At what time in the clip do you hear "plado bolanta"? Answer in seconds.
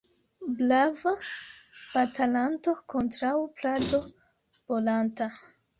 3.61-5.35